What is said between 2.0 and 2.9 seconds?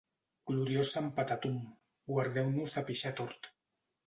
guardeu-nos de